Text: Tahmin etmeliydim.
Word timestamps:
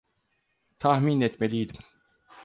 Tahmin 0.79 1.21
etmeliydim. 1.21 1.75